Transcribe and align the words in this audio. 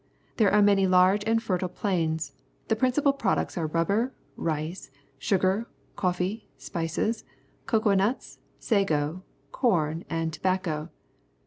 There 0.37 0.51
are 0.51 0.63
many 0.63 0.87
large 0.87 1.23
and 1.27 1.43
fertile 1.43 1.69
plains. 1.69 2.31
The 2.69 2.75
principal 2.75 3.13
products 3.13 3.55
are 3.55 3.67
rubber, 3.67 4.11
rice, 4.35 4.89
sugar, 5.19 5.67
coffee, 5.95 6.49
spices, 6.57 7.23
cocoa 7.67 7.93
nuts, 7.93 8.39
sago, 8.57 9.21
corn, 9.51 10.03
and 10.09 10.33
tobacco. 10.33 10.89